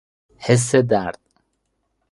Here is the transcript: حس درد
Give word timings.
حس 0.37 0.75
درد 0.75 1.19